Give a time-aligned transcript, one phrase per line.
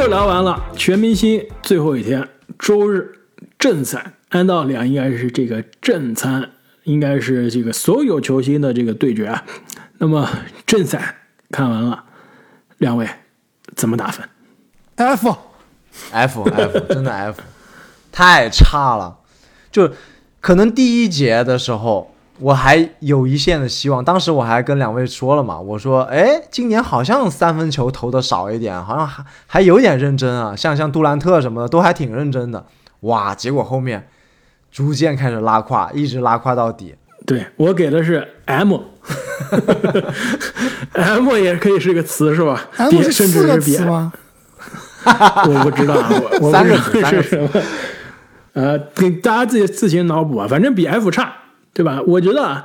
[0.00, 2.26] 六聊完了，全明星最后一天，
[2.58, 3.20] 周日
[3.58, 6.52] 正赛，按道理啊，应该是这个正餐，
[6.84, 9.44] 应该是这个所有球星的这个对决啊。
[9.98, 10.26] 那么
[10.64, 11.16] 正赛
[11.50, 12.04] 看完了，
[12.78, 13.06] 两位
[13.76, 14.26] 怎么打分
[14.96, 15.36] ？F
[16.10, 17.42] F F 真的 F，
[18.10, 19.18] 太差了。
[19.70, 19.92] 就
[20.40, 24.04] 可能第一节的时候，我还有一线的希望。
[24.04, 32.64] 当时我还跟两位说了嘛，我说，哎，今年好像三分球投的少一点，好像还还有点认真啊，像像杜兰特什么的都还挺认真的。
[33.00, 34.08] 哇，结果后面
[34.72, 36.94] 逐渐开始拉胯，一直拉胯到底。
[37.26, 38.80] 对我给的是 M，M
[41.36, 43.84] 也可以是个词是吧？M 甚至是比四个词？
[43.86, 44.12] 吗？
[45.04, 47.48] 我不知道，我我三个不知道是什么。
[48.52, 51.32] 呃，给大家自己自行脑补啊，反正比 F 差，
[51.72, 52.00] 对吧？
[52.06, 52.64] 我觉得啊，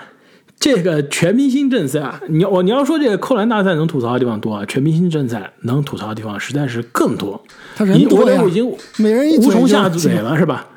[0.59, 7.41] 这个全明星正赛啊，你要我你要说这个扣篮大赛能吐槽的地方多啊，全明星正赛能吐槽的地方实在是更多。
[7.75, 10.67] 他人你我多呀我已经每人一无从下嘴了，是吧？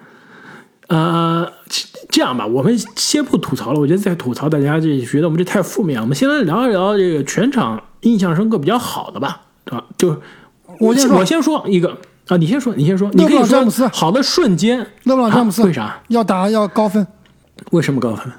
[0.89, 1.47] 呃，
[2.09, 3.81] 这样吧，我们先不吐槽了。
[3.81, 6.03] 我觉得再吐槽，大家这觉得我们这太负面了。
[6.03, 9.85] 我们先来聊一聊这个全场印象深刻比较好的吧，对吧？
[9.99, 10.17] 就
[10.81, 11.97] 我先说我先说一个
[12.29, 14.79] 啊，你先说，你先说，你可以说朗詹姆斯好的瞬间。
[15.05, 16.01] 勒布朗詹姆斯啊为啥？
[16.09, 17.07] 要打要高分，
[17.71, 18.33] 为什么高分？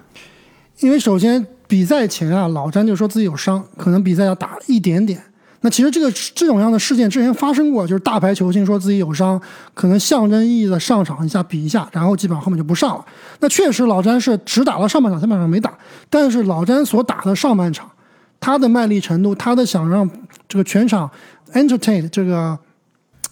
[0.80, 5.22] 因为首先比赛前啊，老詹就说自己有伤，可能比赛要打一点点。
[5.62, 9.40] 那其实这个这种样的事件之前发生过，就是大牌球星说自己有伤，
[9.74, 13.06] 可能象征意义的上场一下比一下，然后基本上后面就不上了。
[13.42, 15.74] 那确实老詹是只打了上半场，下半场没打。
[16.10, 17.92] 但是老詹所打的上半场，
[18.40, 20.10] 他的卖力程度，他的想让
[20.48, 21.12] 这个全场
[21.52, 22.58] entertain 这个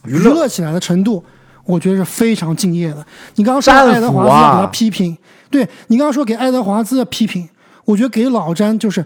[0.03, 1.23] 娱乐起来的程度，
[1.64, 3.06] 我觉得是非常敬业的。
[3.36, 5.18] 你刚刚说战爱德华斧啊兹要给他批评，
[5.50, 7.48] 对你刚刚说给爱德华兹的批评，
[7.86, 9.06] 我觉得给老詹就是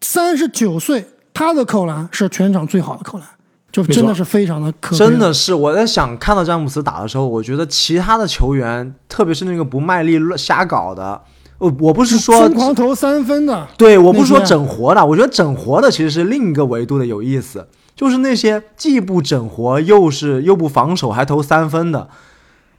[0.00, 3.26] 三十九岁，他的扣篮是全场最好的扣篮，
[3.70, 11.20] 就真的是非常的可真的是我在想，看到詹姆斯打的时候，我觉得其他的球员，特别是那个不卖力乱瞎搞的，
[11.58, 22.08] 我，我不是说疯狂投三分的，对，我不是说整活的，我觉得整活的其实是另一个维度的有意思，就是那些既不整活又是又不防守还投三分的，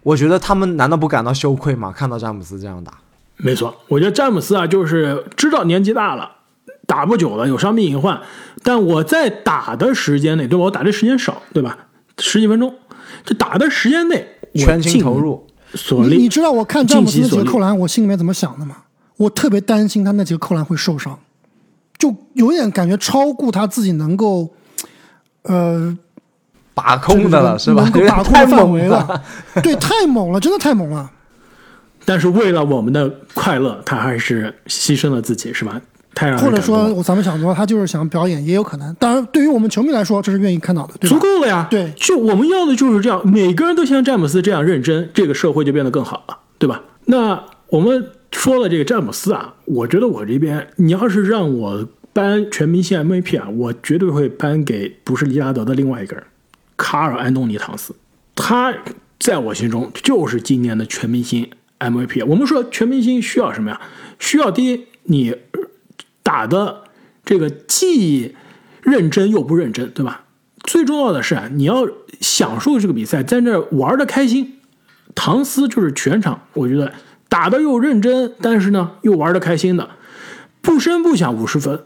[0.04, 1.92] 我觉得他们难道不感到羞愧吗？
[1.92, 2.94] 看到詹姆斯这样打，
[3.38, 6.30] 没错，我觉得詹姆斯啊，就是知道年纪大了，
[6.88, 8.20] 打不久了，有伤病隐患，
[8.64, 10.66] 但我在打的时间内，对吧？
[10.66, 11.78] 我打的时间少，对吧？
[12.18, 12.74] 十几分钟，
[13.24, 15.46] 这打的时间内，全情投入。
[15.76, 16.16] 所力。
[16.16, 18.78] 你你知道我看詹姆斯那几个扣篮，我心里面怎么想的吗？
[19.18, 21.20] 我特别担心他那几个扣篮会受伤，
[21.98, 24.50] 就有点感觉超过他自己能够，
[25.44, 25.96] 呃，
[26.80, 27.84] 把控的了是吧？
[27.84, 29.22] 能够把控范太猛围了。
[29.62, 31.10] 对，太猛了，真的太猛了。
[32.06, 35.80] 但是为了我们的快乐，他还是牺牲了自己，是吧？
[36.16, 38.94] 太让或者说，我咱们想说，他就是想表演，也有可能。
[38.96, 41.20] 当然，对于我们球迷来说，这是愿意看到的，对足？
[41.20, 41.68] 够了呀。
[41.70, 46.82] 对就我们要的就是这样，每个人都像詹姆斯这样认真，这个社会就变得更好了，对吧？
[47.06, 56.24] 那我们说了这个詹姆斯啊，我觉得我这边，你要是让我颁全明星 MVP 啊，我绝对会颁给不是利拉德的另外一个人，
[56.80, 57.94] 卡尔安东尼唐斯，
[58.34, 58.74] 他
[59.20, 62.26] 在我心中就是今年的全明星 MVP。
[62.26, 63.82] 我们说全明星需要什么呀？
[64.18, 65.36] 需要第一，你
[66.24, 66.84] 打的
[67.26, 68.34] 这个既
[68.82, 70.24] 认真又不认真，对吧？
[70.64, 71.86] 最重要的是啊，你要
[72.22, 74.56] 享受这个比赛，在那玩的开心。
[75.14, 76.94] 唐斯就是全场，我觉得
[77.28, 79.90] 打的又认真，但是呢又玩的开心的，
[80.62, 81.84] 不声不响五十分，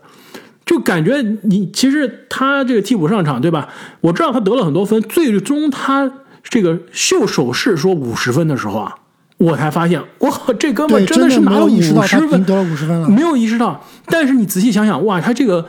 [0.66, 3.68] 就感觉你其实他这个替补上场，对吧？
[4.02, 6.12] 我知道他得了很多分，最终他
[6.44, 8.96] 这个秀手势说五十分的时候啊，
[9.38, 11.94] 我才发现，哇，这哥们，真的是拿了五十
[12.28, 13.10] 分，得了五十分了。
[13.10, 13.84] 没有意识到。
[14.06, 15.66] 但是你仔细想想，哇，他这个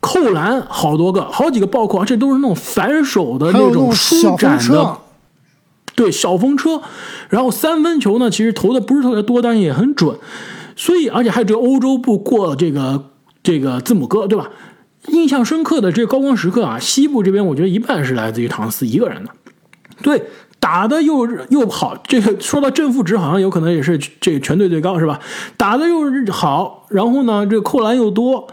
[0.00, 4.98] 扣篮好多个，好几个暴扣，而且都是那种反手的那种种舒展的，，
[5.94, 6.82] 对小风车，
[7.30, 10.18] 然后三分球呢，其实投的不是特别多，但是也很准，
[10.76, 13.10] 所以而且还有这个欧洲步过这个
[13.44, 14.50] 这个字母哥，对吧？
[15.08, 19.30] 印象深刻的这个高光时刻啊，西部这边我觉得一半是来自于唐斯一个人的，
[20.02, 20.22] 对，
[20.58, 25.20] 打的又又好，这个说到正负值好像有可能也是这个全队最高是吧？
[25.58, 28.48] 打的又好，然后呢这个扣篮又多，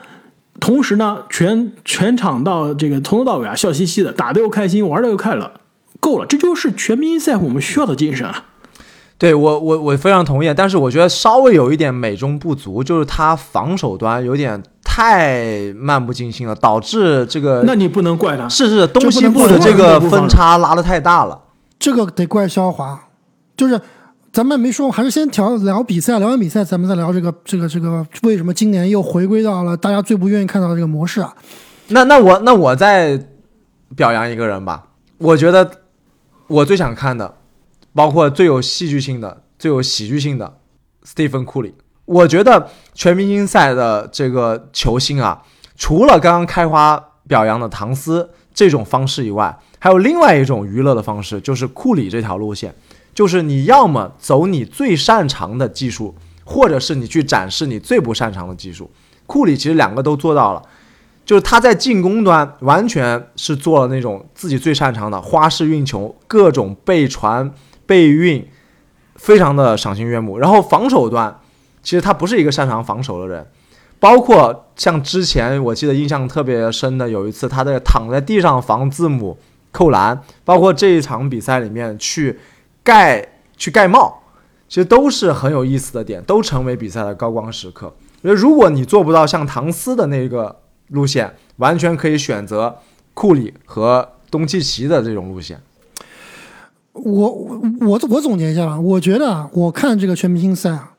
[0.60, 5.54] 同时呢全全场到这个从头到尾啊笑嘻嘻的，打的又开心，玩的又快乐，
[6.02, 8.44] 够了，这就是全明星赛我们需要的精神啊！
[9.18, 14.62] 对我我我非常同意，但是我觉得稍微有一点美中不足，就是他防守端有点
[14.94, 21.42] 太漫不经心了，导致这个那你不能怪他，是是东西部的这个分差拉的太大了。
[21.80, 23.02] 这个得怪肖华，
[23.56, 23.80] 就是
[24.34, 31.34] 咱们没说，还是先聊聊比赛，聊完比赛咱们再聊这个这个这个为什么今年又回归到了大家最不愿意看到的这个模式啊？
[31.88, 33.18] 那那我那我再
[33.96, 34.84] 表扬一个人吧，
[35.20, 35.72] 我觉得
[36.48, 37.36] 我最想看的，
[37.94, 40.58] 包括最有戏剧性的、最有喜剧性的，
[41.04, 41.76] 斯蒂芬库里。
[42.12, 45.42] 我觉得全明星赛的这个球星啊，
[45.78, 52.76] 除了刚刚开花表扬的唐斯这种方式以外，还有另外一种娱乐的方式，就是库里这条路线，
[53.16, 56.14] 就是你要么走你最擅长的技术，
[56.44, 58.92] 或者是你去展示你最不擅长的技术。
[59.26, 60.62] 库里其实两个都做到了，
[61.26, 67.50] 就是他在进攻端完全是做了那种自己最擅长的花式运球，各种背传、
[67.86, 68.46] 背运，
[69.16, 70.38] 非常的赏心悦目。
[70.38, 71.40] 然后防守端，
[71.84, 73.46] 其实他不是一个擅长防守的人，
[74.00, 79.38] 包括像之前我记得印象特别深的有一次，他在躺在地上防字母
[79.72, 82.40] 扣篮，包括这一场比赛里面去
[82.84, 83.26] 盖
[83.58, 84.22] 去盖帽，
[84.68, 87.94] 其实都是很有意思的点，都成为比赛的高光时刻。
[88.22, 92.78] 因为如果你做不到像唐斯的那个路线，完全可以选择
[93.14, 95.60] 库里和东契奇的这种路线。
[96.94, 97.30] 我
[97.80, 100.91] 我我总结一下吧，我觉得啊，我看这个全明星赛啊，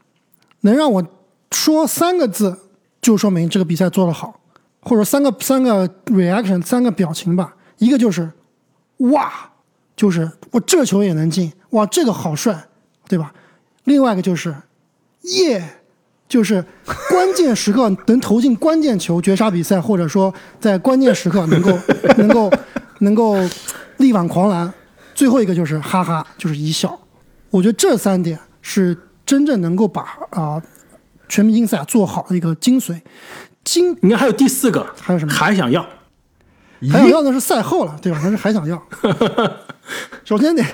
[0.62, 1.06] 能让我
[1.52, 2.58] 说三个字，
[3.00, 4.40] 就说明这个比赛做得好，
[4.80, 7.54] 或者三个三个 reaction 三个表情吧。
[7.78, 8.30] 一个就是
[8.98, 9.32] 哇，
[9.94, 12.68] 就是我这球也能进，哇，这个好帅，
[13.08, 13.32] 对吧？
[13.84, 14.54] 另外一个就是
[15.22, 15.62] 耶，
[16.28, 16.64] 就是
[17.10, 21.76] 关键时刻能投进关键球，绝杀比赛，或者说在关键时刻能够
[22.16, 22.50] 能够
[23.00, 23.36] 能够
[23.96, 24.72] 力挽狂澜。
[25.14, 26.98] 最后一个就是哈哈，就是一笑。
[27.50, 30.62] 我觉得这三点是真正能够把啊、
[31.28, 33.00] 全明星赛做好的一个精髓。
[33.64, 35.86] 精你看还有第四个，还有什么还想要？
[36.90, 38.18] 还想要的是赛后了，对吧？
[38.18, 38.82] 还是还想要，
[40.24, 40.64] 首先得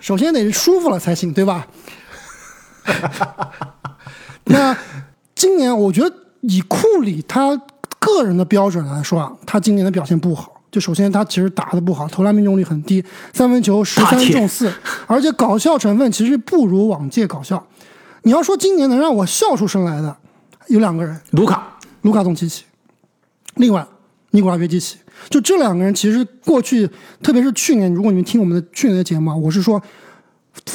[0.00, 1.66] 首先得舒服了才行，对吧？
[4.44, 4.74] 那
[5.34, 7.54] 今年我觉得以库里他
[7.98, 10.62] 个人的标准来说啊，他今年的表现不好。
[10.70, 13.04] 就首先他其实打的不好，投篮命中率很低，
[13.34, 14.72] 三分球十三中四，
[15.06, 17.62] 而且搞笑成分其实不如往届搞笑。
[18.22, 20.16] 你要说今年能让我笑出声来的，
[20.68, 22.64] 有两个人，卢卡，卢卡东契奇，
[23.56, 23.86] 另外
[24.30, 24.96] 尼古拉约基奇，
[25.28, 26.88] 就这两个人，其实过去，
[27.22, 29.82] 特别是去年，如果你们听我们的去年的节目啊，我是说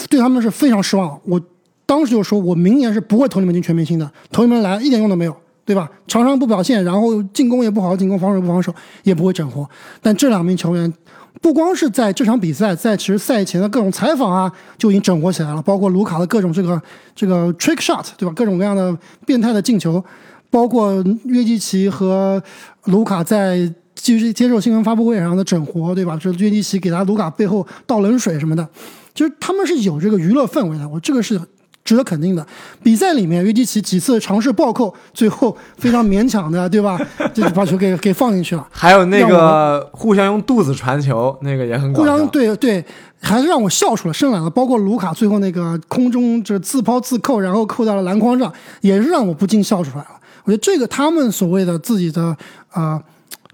[0.09, 1.19] 对他们是非常失望。
[1.23, 1.41] 我
[1.85, 5.89] 当时就说，我明年是不会投你们进全明星的，投你们来一点用都没有，对吧？
[6.07, 9.69] 场上不表现，然后进攻也不好好进攻，防守也不防守，也不会整活。
[10.01, 10.93] 但这两名球员。
[11.41, 15.61] 不光是在这场比赛，在其实赛前的各种采访啊，就已经整活起来了。
[15.61, 16.81] 包括卢卡的各种这个
[17.15, 18.33] 这个 trick shot，对吧？
[18.35, 18.95] 各种各样的
[19.25, 20.03] 变态的进球，
[20.49, 22.41] 包括约基奇和
[22.85, 26.17] 卢卡在接接受新闻发布会上的整活，对吧？
[26.21, 28.67] 这约基奇给他卢卡背后倒冷水什么的，
[29.13, 30.87] 就是他们是有这个娱乐氛围的。
[30.87, 31.39] 我这个是
[31.87, 32.45] 值得肯定的。
[32.83, 36.99] 比赛里面，约基奇几次尝试暴扣，最后非常勉强的，对吧？
[37.33, 38.67] 就把球给给放进去了。
[38.69, 42.11] 还有那个互相用肚子传球，那个也很搞笑。
[42.11, 42.83] 互相对对，
[43.21, 44.49] 还是让我笑出了声来了。
[44.49, 48.51] 包括卢卡最后那个空中这自抛自扣，然后扣到了篮筐上，
[48.81, 50.19] 也是让我不禁笑出来了。
[50.43, 52.23] 我觉得这个他们所谓的自己的
[52.69, 53.03] 啊、呃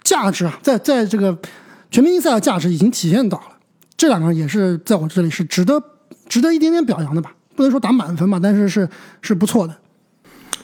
[0.03, 1.37] 价值啊，在在这个
[1.91, 3.45] 全明星赛的价值已经体现到了。
[3.95, 5.81] 这两个人也是在我这里是值得
[6.27, 8.87] 值得一点点表扬的吧，不能说打满分吧，但是是
[9.21, 9.73] 是不错的。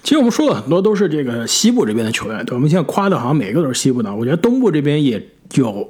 [0.01, 5.21] 其实我们说了很多都是这个西部这边的球员，对我们现在夸的好像每个都是西部的，我觉得东部这边也
[5.55, 5.87] 有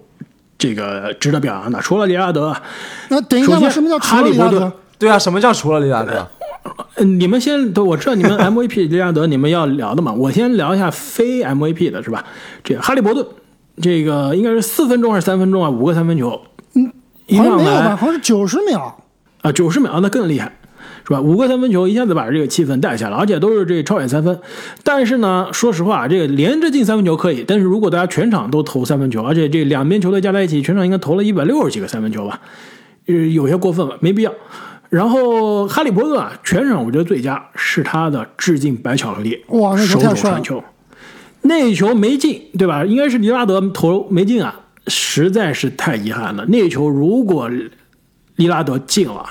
[0.58, 2.56] 这个值得表扬的，除了利拉德，
[3.10, 4.76] 那等一下什么叫除了里拉德哈利波特？
[4.98, 6.28] 对啊，什么叫除了利拉德？
[6.96, 12.26] 嗯，你们先都我知道你们 MVP 利拉德你们要聊的嘛，我先聊一下非 MVP 的是吧？
[12.64, 13.26] 这个哈利伯顿，
[13.82, 15.70] 这个应该是四分钟还是三分钟啊？
[15.70, 16.42] 五个三分球，
[16.74, 16.92] 嗯，
[17.38, 17.96] 好像没有吧？
[17.96, 19.04] 好像是九十秒。
[19.42, 20.59] 啊，九十秒那更厉害，
[21.06, 21.22] 是吧？
[21.22, 24.40] 五个三分球一下子把这个气氛带下来，而且都是这超远三分。
[24.84, 32.40] 但是呢，说实话，这个连着进三分球可以，但是如果大家全场都投三分球，而且这两边球队加在一起，全场应该投了一百六十几个三分球吧，
[33.08, 34.34] 呃，有些过分了，没必要。
[34.90, 40.64] 然后哈利波特啊，全场我觉得最佳是他的致敬白巧克力，哇那球手太帅了肘传球，
[41.44, 42.84] 那球没进，对吧？
[42.84, 46.44] 应该是利拉德投没进啊，实在是太遗憾了。
[46.48, 47.48] 那球如果
[48.38, 49.24] 利拉德进了，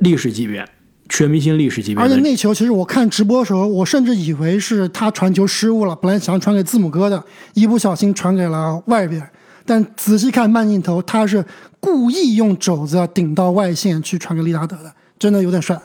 [0.00, 0.66] 历史级别，
[1.14, 9.22] 全明星历史级别而且那球其实我看直播的时候，我甚至以为是他传球失误了，本来想传给字母哥的，一不小心传给了外边。
[9.64, 11.44] 但仔细看慢镜头，他是
[11.78, 15.80] 故意用肘子顶到外线去传给利拉德的，真的有点帅。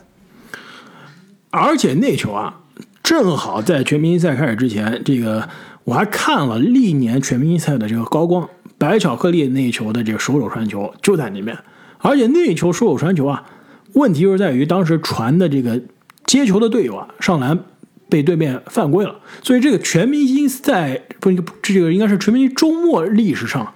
[1.52, 2.62] 而且那球啊，
[3.04, 5.48] 正好在全明星赛开始之前，这个
[5.84, 11.56] 我还看了历年全明星赛的这个高光，白巧克力那一球的这个手肘传球就在里面，
[12.00, 13.44] 而且那一球手肘传球啊，
[14.00, 15.82] 问题就是在于当时传的这个
[16.26, 17.60] 接球的队友啊上篮
[18.10, 23.74] 被对面犯规了，所以这个全明星赛不这个应该是全明星周末历史上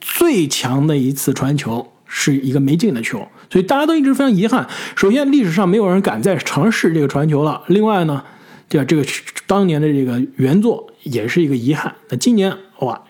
[0.00, 4.66] 最强的一次传球是一个没进的球，所以大家都一直非常遗憾。
[4.96, 7.62] 首先，历史上没有人敢再尝试这个传球了。
[7.68, 8.24] 另外呢，
[8.68, 9.04] 这这个
[9.46, 11.94] 当年的这个原作也是一个遗憾。
[12.08, 13.00] 那今年哇，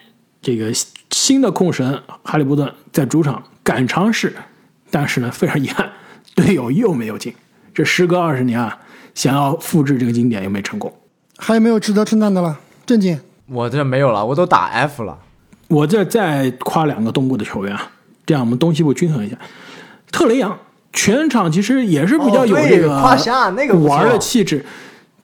[0.43, 0.71] 这个
[1.11, 4.35] 新的控神哈利波特在主场敢尝试，
[4.91, 5.91] 但是呢，非常遗憾，
[6.35, 7.35] 队友又没有进。
[7.75, 8.79] 这时隔二十年啊，
[9.15, 10.93] 想要复制这个经典又没成功。
[11.39, 12.59] 还有没有值得称赞的了？
[12.85, 15.19] 正经，我这没有了，我都打 F 了。
[15.69, 17.91] 我这再夸两个东部的球员啊。
[18.27, 19.37] 这样我们东西部均衡一下，
[20.13, 20.57] 特雷杨
[20.93, 22.89] 全场其实也是比较有这个
[23.85, 24.65] 玩的气质，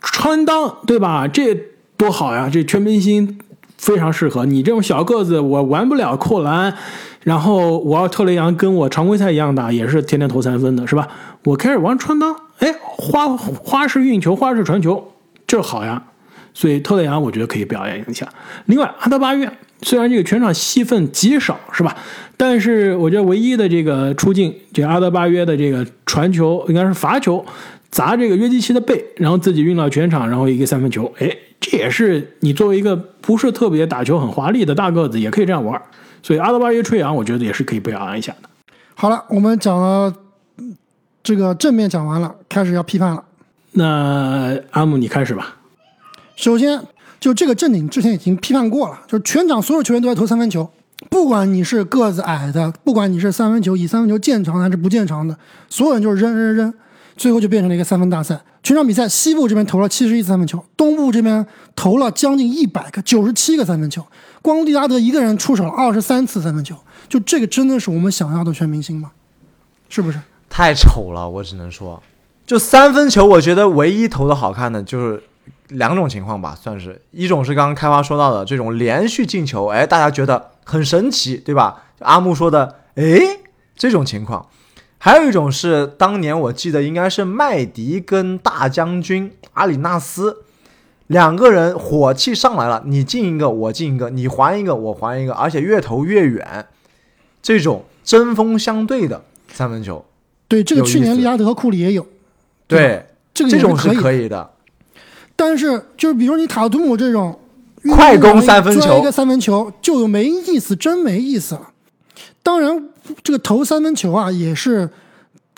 [0.00, 1.28] 穿裆对吧？
[1.28, 1.54] 这
[1.96, 2.48] 多好呀！
[2.52, 3.38] 这全明星
[3.78, 6.74] 非常适合你这种小个子，我玩不了扣篮，
[7.26, 11.08] 然后我要特雷杨跟我常规赛一样打，也是天天投三分的，是吧？
[11.42, 15.12] 我开始玩穿裆，哎，花花式运球、花式传球，
[15.44, 16.00] 这好呀！
[16.54, 18.28] 所以特雷杨我觉得可以表演一下。
[18.66, 19.50] 另外，阿德巴约。
[19.82, 21.96] 虽然这个全场戏份极少，是吧？
[22.36, 27.44] 但是我觉得唯一的这个出镜，这阿德巴约的这个传球应该是罚球，
[27.90, 31.12] 砸这个约基奇的背，然后自己运到全场，然后一个三分球。
[31.18, 31.28] 哎，
[31.58, 35.82] 这也是你作为一个不是特别打球很华丽的大个子，也可以这样玩。
[36.22, 38.48] 所以阿德巴约吹杨，我觉得也是可以表扬一下的。
[38.94, 40.14] 好了，我们讲了
[41.22, 43.24] 这个正面讲完了，开始要批判了。
[43.72, 45.56] 那阿姆，你开始吧。
[46.34, 46.80] 首先。
[47.18, 50.68] 就这个正经之前已经批判过了，就是全场所有球员都在投三分球，
[51.08, 55.36] 不管你是个子矮的，不管你是三分球以三分球见长还是不见长的，
[55.68, 56.72] 所有人就是扔扔扔，
[57.16, 58.38] 最后就变成了一个三分大赛。
[58.66, 61.46] 全场比赛，西部这边投了七十一次三分球，东部这边
[61.76, 64.04] 投了将近一百个，九十七个三分球，
[64.42, 66.74] 光利拉德一个人出手了二十三次三分球，
[67.08, 69.12] 就这个真的是我们想要的全明星吗？
[69.88, 70.18] 是不是？
[70.50, 72.02] 太丑了，我只能说，
[72.44, 75.22] 就三分球，我觉得唯一投的好看的就是。
[75.70, 81.82] 两种情况吧，算是一种是刚刚开花说到的这种连续进球，哎，大家觉得很神奇，对吧？
[81.98, 83.04] 阿木说的，哎，
[83.76, 84.46] 这种情况，
[85.06, 90.38] 还有一种是当年我记得应该是麦迪跟大将军阿里纳斯
[91.06, 96.66] 两个人火气上来了，你进一个我进一个，你还一个我还一个，而且越投越远，
[97.40, 99.22] 这种针锋相对的
[99.52, 100.04] 三分球，
[100.48, 102.04] 对这个去年利拉德和库里也有，
[102.66, 104.50] 对，这个这种是可以的。
[105.36, 107.38] 但是，就是比如你塔图姆这种
[107.90, 111.70] 快攻三分球，一个三分球就没意思，真没意思了。
[112.46, 112.80] 当然，
[113.24, 114.88] 这个投三分球啊，也是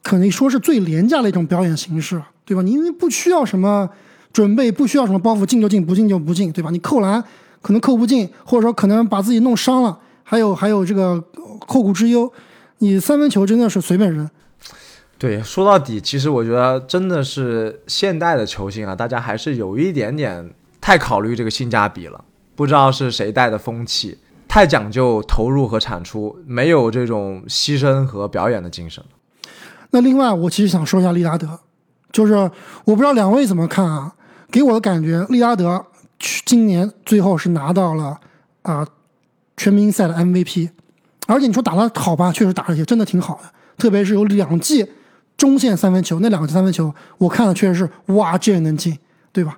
[0.02, 2.62] 可能说是最廉价的一种表演形式，对吧？
[2.62, 3.86] 你因为不需要什么
[4.32, 6.70] 准备，不需要什么包袱，进就进，不进就不进，对吧？
[6.70, 7.22] 你扣篮
[7.60, 11.22] 可能扣不进，或者说可能把自己弄伤了，还有还有这个
[11.66, 12.32] 后顾之忧。
[12.78, 14.26] 你三分球真的是随便扔。
[15.18, 22.24] 对，说到底，其实我觉得真的是现代的球星啊，大家还是有一点点太考虑这个性价比了。
[22.56, 24.16] 不知道是谁带的风气，
[24.58, 29.00] 太讲究投入和产出，没有这种牺牲和表演的精神。
[29.90, 31.60] 那另外，我其实想说一下利拉德，
[32.10, 32.50] 就是我
[32.86, 34.12] 不知道两位怎么看啊？
[34.50, 35.86] 给我的感觉，利拉德
[36.44, 38.18] 今年最后是拿到了
[38.62, 38.84] 啊
[39.56, 40.70] 全明星赛的 MVP，
[41.28, 44.84] 而且你说打的好吧，确实打的也真的挺好的，特别是有两记。
[45.36, 48.98] 中线三分球那两个三分球，我看了确实是哇，这也能进，
[49.30, 49.56] 对吧？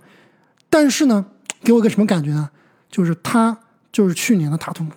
[0.69, 1.25] 但是呢，
[1.65, 2.51] 给我一个什么感觉呢？
[2.91, 3.57] 就是他
[3.93, 4.91] 就是去年的塔图姆，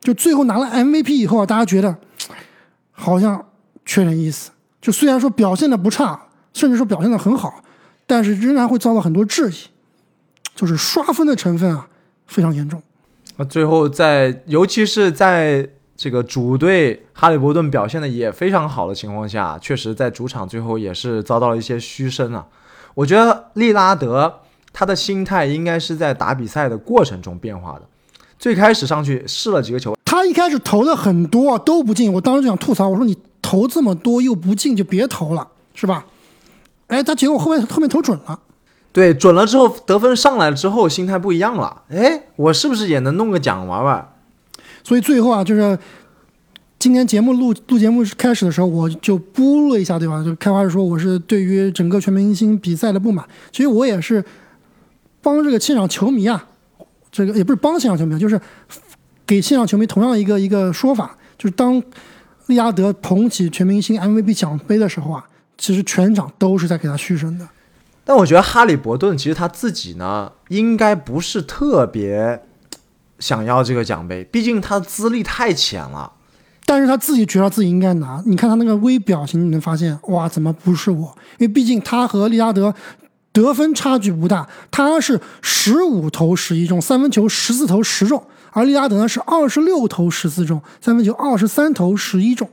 [0.00, 1.96] 就最后拿了 MVP 以后啊，大家觉得
[2.92, 3.46] 好像
[3.84, 4.50] 缺点意思。
[4.80, 6.20] 就虽然说表现的不差，
[6.52, 7.62] 甚至说表现的很好，
[8.06, 9.54] 但是仍然会遭到很多质疑，
[10.54, 11.88] 就是刷分的成分啊
[12.26, 12.82] 非常严重。
[13.36, 15.68] 那最后在，尤其是在。
[16.02, 22.46] 这个主队哈利伯顿表现的也非常好的情况下，确实在主场最后也是遭到了一些嘘声啊。
[22.94, 24.40] 我觉得利拉德
[24.72, 27.82] 他的心态应该是在打比赛的过程中变化的。
[28.40, 36.06] 最开始上去试了几个球，他一开始投的很多都不进，我当时就想吐槽，我说你投这么多又不进就别投了，是吧？
[36.86, 38.40] 哎，他结果后面后面投准了，
[38.92, 44.08] 对，准了之后得分上来了之后心态不一样了，哎，我是不是也能弄个奖玩玩？
[44.82, 45.78] 所以最后啊，就是
[46.78, 50.24] 今天节目录录节目开始的时候，我就播了一下，对吧？
[50.24, 53.22] 就开花是说我是对于整个全明星比赛的不满。
[53.52, 54.24] 其实我也是
[55.20, 56.48] 帮这个现场球迷啊，
[57.10, 58.40] 这个也不是帮现场球迷，就是
[59.26, 61.82] 给现场球迷同样一个一个说法，就是当
[62.46, 65.24] 利拉德捧起全明星 MVP 奖杯的时候啊，
[65.58, 67.48] 其实全场都是在给他嘘声的。
[68.04, 72.42] 但我觉得哈利伯顿其实他自己呢，应该不是特别。
[73.20, 76.10] 想要这个奖杯，毕竟他的资历太浅了。
[76.64, 78.22] 但是他自己觉得自己应该拿。
[78.24, 81.14] 你看他那个微表情，你能发现，哇，怎么不是我？
[81.36, 82.74] 因为毕竟他和利拉德
[83.32, 92.50] 得分差距不大，他是十五投十一中，三分球十四投十中，而利拉德呢是二十六投十四中，三分球二十三投十一中。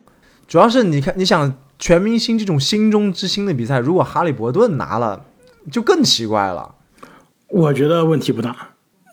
[0.48, 5.25] 主要是你看，你想全明星这种心中之星的比赛，如果哈利伯顿拿了，
[5.72, 6.75] 就更奇怪了。
[7.50, 8.55] 我觉得问题不大。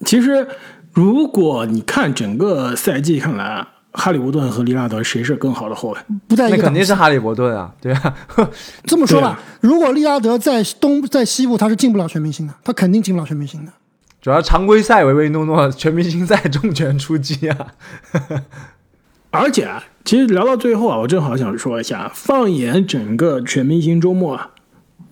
[0.05, 0.47] 其实，
[0.93, 5.99] 如果你看整个赛季看来啊，哈利伯顿和利拉德谁是更好的后卫？
[6.29, 6.63] 不在一个档次。
[6.63, 8.15] 那肯定是哈利伯顿啊，对啊。
[8.85, 13.73] 这么说吧啊，如果利拉德在东在西部，他是进不了全明星的，他肯定进不了全明星的。
[14.21, 17.67] 主要常规赛唯唯诺诺，全明星赛重拳出击啊。
[19.31, 24.51] 而且啊，其实聊到最后啊，我正好想说一下，放眼整个全明星周末啊，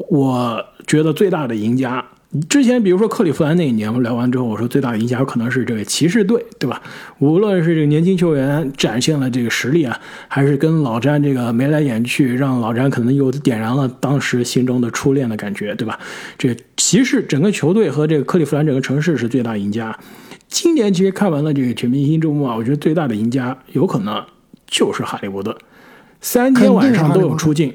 [0.08, 2.04] 我觉得最大的赢家，
[2.48, 6.82] 之前比如说克利夫兰那一年，我们聊完之后，我说最大的赢家有可能是这个骑士队，对吧？
[7.18, 15.98] 无论是这个年轻球员展现了这个实力啊，还是跟老詹这个眉来眼去，让老詹可能又点燃了当时心中的初恋的感觉，对吧？
[16.38, 19.98] 这骑士整个球队和这个克利夫兰整个城市是最大赢家。
[20.48, 24.24] 今年其实看完了这个全明星周末啊，我觉得最大的赢家有可能
[24.66, 25.58] 就是哈利波特，
[26.22, 27.74] 三天晚上都有出镜，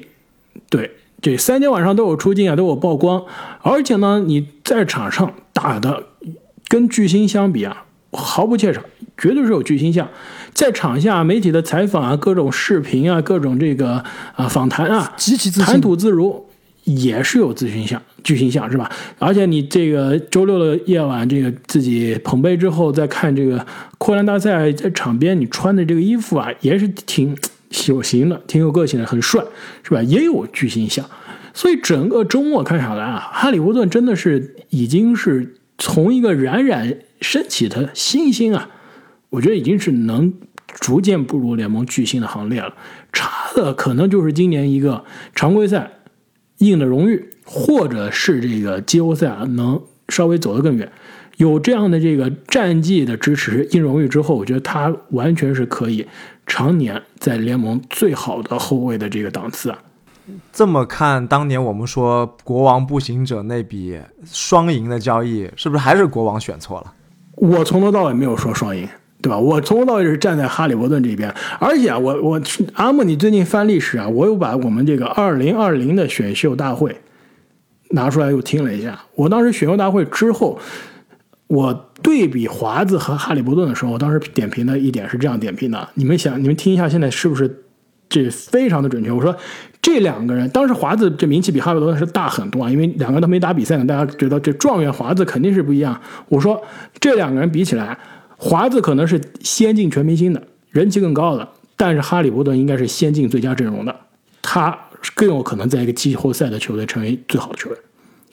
[0.68, 3.24] 对，这三天晚上都有出镜啊，都有曝光，
[3.62, 6.04] 而且呢，你在场上打的
[6.68, 8.84] 跟巨星相比啊，毫不怯场，
[9.16, 10.08] 绝对是有巨星相。
[10.54, 14.02] 在场下媒体的采访啊，各种视频啊，各种这个
[14.34, 16.46] 啊访谈啊，极其自谈吐自如，
[16.84, 18.90] 也是有自信相、巨星相，是吧？
[19.18, 23.64] 而且你这个周六的夜晚，这个自己捧杯之后，再看这个
[23.98, 27.36] 扣篮大赛在场边，你穿的这个衣服啊，也是挺
[27.88, 29.44] 有型的，挺有个性的，很帅，
[29.82, 30.02] 是吧？
[30.02, 31.04] 也有巨星相。
[31.54, 38.70] 所以整个周末看下来啊，哈利波顿真的是已经是从一个冉冉升起的新星啊，
[39.30, 40.32] 我觉得已经是能
[40.78, 42.74] 逐渐步入联盟巨星的行列了。
[43.12, 45.90] 差的可能就是今年一个常规赛
[46.58, 50.92] 硬的荣誉，或者是这个季后赛啊能稍微走得更远。
[51.38, 56.06] 有这样的这个战绩的支持，硬荣誉之后，我觉得他完全是可以
[56.48, 59.78] 常年在联盟最好的后卫的这个档次啊。
[60.52, 66.92] 这么看，当年我们说国王步行者那笔双赢的交易，是不是还是国王选错了？
[67.36, 68.86] 我从头到尾没有说双赢，
[69.22, 69.38] 对吧？
[69.38, 72.42] 我从头到尾是站在哈利伯顿这边，而且啊，我我
[72.74, 77.00] 阿木，你最近翻历史啊，我又把我们这个二零二零的选秀大会
[77.90, 79.00] 拿出来又听了一下。
[79.14, 80.58] 我当时选秀大会之后，
[81.46, 87.64] 我对比华子和哈利伯顿的时候，我当时点评的一点是这样点评的，你们想，你们听一下，现在是不是
[88.08, 89.12] 这非常的准确？
[89.12, 89.36] 我说
[89.82, 96.00] 这两个人，当时华子这名气比哈利伯顿是大很多啊，因为两个人都没打比赛呢，大家觉得这状元华子肯定是不一样。
[96.30, 96.58] 我说
[96.98, 97.98] 这两个人比起来，
[98.38, 103.94] 华子可能是先进全明星的，人气更高的，但是哈利伯顿应该是先进最佳阵容的，
[104.40, 104.74] 他
[105.14, 107.78] 更有可能在一个季后赛的球队成为最好的球员。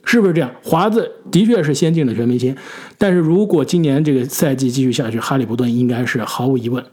[0.05, 0.49] 是不是这样？
[0.63, 2.55] 华子的确是先进的全明星，
[2.97, 6.85] 但是如果今年这个赛季继续下去，哈利伯顿应该是毫无疑问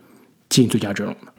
[0.48, 1.33] 进最佳阵容的。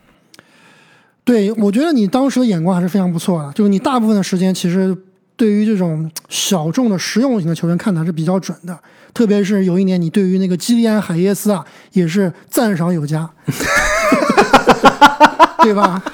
[1.25, 4.95] 对，我觉得你当时的眼光还是非常不错的，就是你大部分的时间其实
[5.35, 8.77] 对于这种小众的实用型的球员看的还是比较准的，
[9.13, 13.29] 特别是有一年你对于那个基利安海耶斯啊也是赞赏有加，
[15.63, 16.03] 对吧？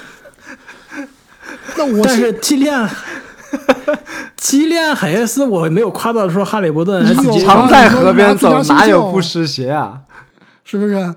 [1.76, 2.88] 那我但是基利安，
[4.36, 10.00] 基利安海耶斯，我没有夸到说哈利伯顿你有直接常在河边走，哪有不湿鞋啊？
[10.64, 11.14] 是不是？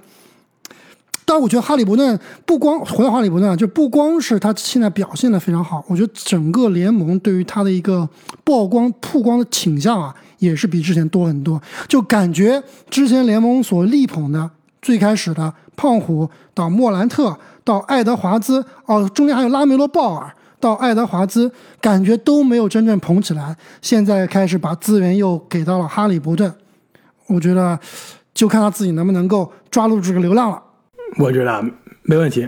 [1.25, 8.07] 但我觉得哈利伯顿不光回到哈利伯顿啊，就不光是他现在表现的非常好，我觉得整个联盟对于他的一个
[8.43, 11.61] 曝光曝光的倾向啊，也是比之前多很多。
[11.87, 14.49] 就感觉之前联盟所力捧的，
[14.81, 20.29] 最开始的胖虎到莫兰特到爱德华兹，哦，中间还有拉梅罗鲍尔
[20.63, 23.53] 到爱德华兹，感觉都没有真正捧起来。
[23.81, 26.49] 现在开始把资源又给到了哈利伯顿，
[27.27, 27.77] 我觉得
[28.33, 30.63] 就看他自己能不能够抓住这个流量了。
[31.17, 31.61] 我觉得
[32.03, 32.47] 没问题。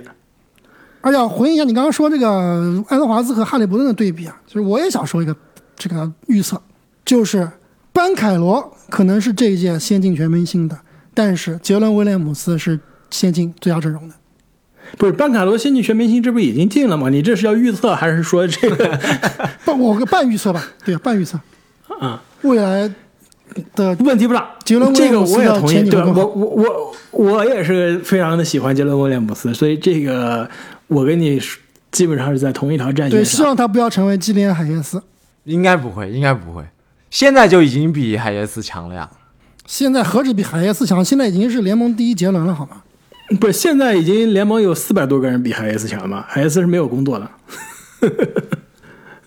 [1.01, 5.36] 而且回应一下你刚刚说这个爱德华兹和哈利伯顿的对比啊，其实我也想说一个
[5.75, 6.60] 这个预测，
[7.04, 7.45] 就是
[7.91, 10.80] 班凯罗可能是这一届先进全明星的，
[11.13, 12.80] 但是杰伦威廉姆斯是
[13.12, 14.15] 先进最佳阵容的。
[14.97, 17.10] 不是班卡罗先进全明星，这不已经进了吗？
[17.10, 18.99] 你这是要预测还是说这个
[19.65, 21.39] 半我个半预测吧，对，半预测
[21.99, 22.21] 啊？
[22.41, 22.89] 未来
[23.73, 25.89] 的问题不大，杰伦威这个廉姆斯的我也同意。
[25.89, 30.49] 对我我我我也是非常的喜欢杰伦威廉姆斯，所以这个
[30.88, 31.41] 我跟你
[31.91, 33.38] 基本上是在同一条战，线上。
[33.38, 35.01] 希望他不要成为基连海耶斯。
[35.43, 36.63] 应该不会，应该不会。
[37.10, 39.10] 现在就已经比海耶斯强了呀。
[39.65, 42.81] 现在何止比海耶斯强，现在已经是联盟第一杰伦了，好吗？
[43.40, 46.24] 不是，现在已经联盟有四百多个人比海耶斯强嘛？
[46.28, 47.30] 海耶斯是没有工作的。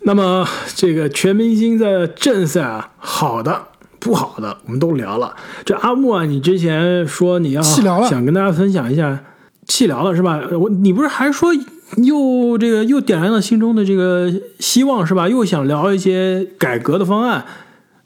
[0.02, 3.60] 那么这个全明星的正赛啊，好的
[3.98, 5.34] 不好的我们都聊了。
[5.64, 9.18] 这阿木啊，你之前说你要气聊了想跟大家分享一下
[9.66, 10.40] 气聊了是吧？
[10.58, 11.52] 我你不是还说
[11.96, 15.28] 又这个又点燃了心中的这个希望，是吧？
[15.28, 17.44] 又想聊一些改革的方案。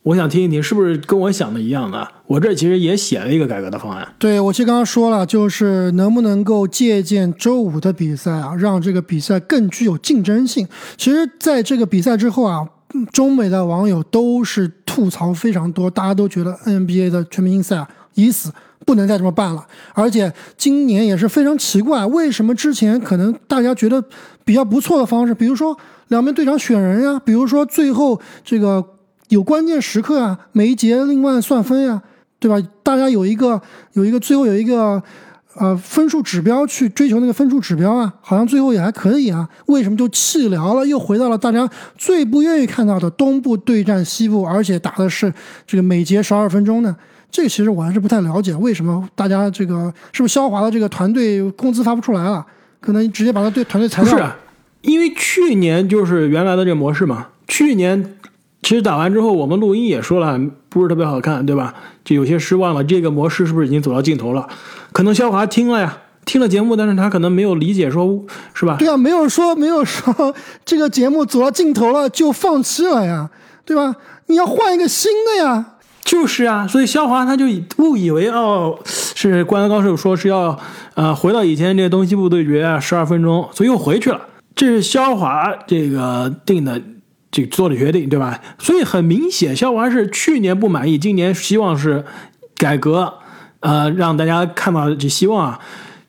[0.05, 2.09] 我想听一听，是不是跟我想的一样的？
[2.27, 4.07] 我这其实也写了一个改革的方案。
[4.19, 10.67] 对，我其实刚刚说了，就是能不能够借鉴周五的比赛啊，让这个比赛更具有竞争性。
[10.97, 12.67] 其实，在这个比赛之后啊，
[13.13, 18.51] 中美的网友都是吐槽非常多，大家都觉得 NBA 的全明星赛啊已死，
[18.85, 19.65] 不能再这么办了。
[19.95, 24.03] 而且今年也是非常奇怪，为什么之前可能大家觉得
[24.45, 28.85] 比较不错的方式，比如说两边队长选人呀，比如说最后这个。
[29.33, 32.03] 有关键时刻啊，每一节另外算分呀，
[32.39, 32.61] 对吧？
[32.83, 33.59] 大家有一个
[33.95, 35.03] 有一个最后有一个
[35.55, 39.49] 呃分数指标去追求那个分数指标啊，好像最后也还可以啊。
[39.67, 40.87] 为什么就弃疗了？
[40.87, 41.67] 又回到了大家
[41.97, 45.33] 最不愿意看到的东部对战西部，而且打的是
[45.67, 46.95] 这个每节十二分钟呢？
[47.31, 52.45] 这个其实我还是不太了解，为什么大家这个是不是肖华的这个团队工资发不出来了？
[52.83, 54.13] 可能直接把他队团队裁掉。
[54.13, 54.31] 不是，
[54.83, 58.19] 因为去年就是原来的这个模式嘛，去年。
[58.63, 61.75] 其实打完之后，我们录音也说了，不是特别好看，对吧？
[62.05, 62.83] 就有些失望了。
[62.85, 64.49] 这个模式是不是已经走到尽头了？
[64.93, 68.77] 可能肖华听了呀，听了节目，但是他可能没有理解，说是吧？
[68.79, 70.33] 对啊，没有说没有说
[70.65, 73.29] 这个节目走到尽头了就放弃了呀，
[73.65, 73.97] 对吧？
[74.27, 75.67] 你要换一个新的呀。
[76.05, 77.47] 就是啊，所以肖华他就
[77.79, 80.57] 误以为哦，是灌篮高手说是要
[80.95, 84.21] 呃回到以前这东西部对决啊，十二分钟，所以又回去了。
[84.55, 86.81] 这是肖华这个定的。
[87.33, 88.39] 这做的决定，对吧？
[88.59, 92.05] 所以很明显，肖华是去年不满意，今年希望是
[92.59, 93.15] 改革，
[93.61, 95.59] 呃，让大家看到这希望啊。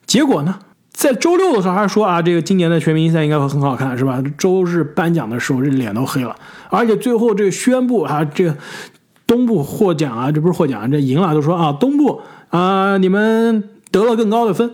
[0.06, 0.58] 结果呢，
[0.92, 4.22] 在周六的时候还说啊，这个今年的全明星赛应该会很好看，是吧？
[4.36, 6.36] 周日颁奖的时候，这脸都黑了，
[6.68, 8.54] 而且最后这个宣布啊，这个
[9.26, 14.70] 东部获奖啊，这不是获奖，这赢了，都说啊，东部啊，你们得了更高的分，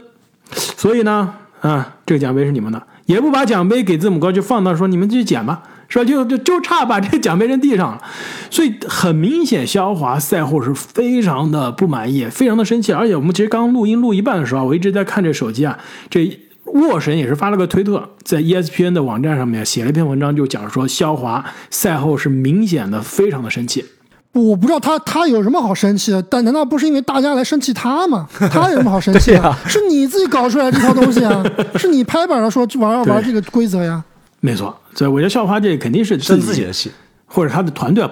[0.50, 5.62] 所以呢，啊，这个奖杯是你们的，也不把奖杯给字母哥，就放到说你们去捡吧。
[5.90, 6.04] 是吧？
[6.04, 8.02] 就就就差把这个奖杯扔地上了，
[8.48, 12.92] 所以很明显，肖华赛后是非常的不满意，非常的生气。
[12.92, 15.76] 而且我们其实刚录音录一半的时候，我一直在看这手机啊。
[16.08, 23.84] 这沃神也是发了个推特，在 ESPN 的网站上面写了一篇文章，就讲说肖华赛后是明显的非常的生气。
[24.32, 28.28] 我不知道他他有什么好生气的，但难道不是因为大家来生气他吗？
[28.52, 29.56] 他有什么好生气的？
[29.66, 31.42] 是你自己搞出来这套东西啊？
[31.74, 34.04] 是你拍板了说玩玩这个规则呀？
[34.40, 36.90] 没错，所以我觉得校花这肯定是生自己的戏，
[37.26, 38.10] 或者他的团队啊，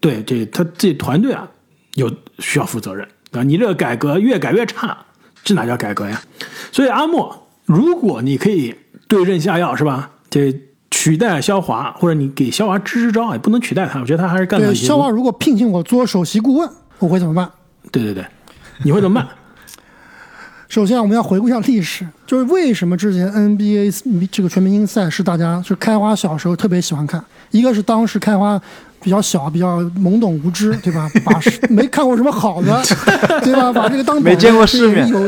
[0.00, 1.46] 对这他自己团队啊
[1.94, 3.42] 有需要负责任啊。
[3.42, 4.96] 你这个改革越改越差，
[5.44, 6.20] 这哪叫改革呀？
[6.72, 8.74] 所以阿莫，如果你可以
[9.06, 10.10] 对症下药，是吧？
[10.30, 10.58] 这
[10.90, 14.00] 取代肖华，或者你给肖华支支招，也不能取代他。
[14.00, 14.74] 我觉得他还是干的。
[14.74, 17.50] 肖华如果聘请我做首席顾问，我会怎么办？
[17.92, 18.24] 对对对，
[18.82, 19.28] 你会怎么办？
[20.70, 28.58] 首先，我们要回顾一下历史，就是为什么之前 NBA 这个全明星赛是大家是开花小时候特别喜欢看，一个是当时开花。
[29.02, 31.10] 比较小，比较懵懂无知，对吧？
[31.24, 31.40] 把
[31.74, 32.82] 没看过什么好的，
[33.42, 33.72] 对吧？
[33.72, 35.18] 把这个当没见过世面，有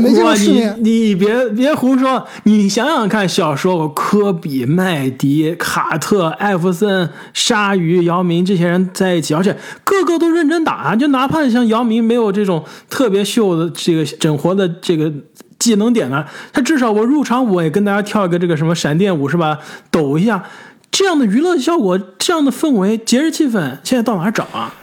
[0.00, 0.76] 没见过世面。
[0.80, 15.12] 你别别胡说，你想想看，小时候科比、麦迪、卡特、艾弗森、鲨鱼、姚明这些人在一起，而且个个都认真打，就哪怕像姚明没有这种特别秀的这个整活的这个
[15.58, 19.58] 技能点呢，他至少我入场我也跟大家跳一个这个什么闪电舞是吧？
[19.90, 20.42] 抖一下。
[20.90, 24.74] 这样的娱乐效果，这样的氛围，节日气氛，现在到哪找啊？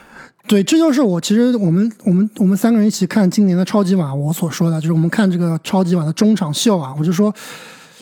[0.49, 7.31] 对，这就是我其实我们我们我们三个人一起看今年的超级碗，我所说的就是我们看这个超级碗的中场秀啊，我就说，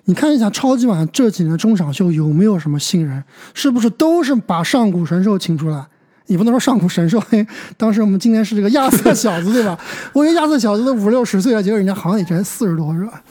[0.05, 3.21] 你看一下超级碗这几年的中场秀有没有什么新人？
[3.53, 5.85] 是不是都是把上古神兽请出来？
[6.27, 9.77] 你不能说上古神兽，嘿当时我们今年是这个亚瑟小子对吧？
[10.13, 13.21] 我以为亚瑟小子都五六十岁了，结果人家好像也才四十多是吧？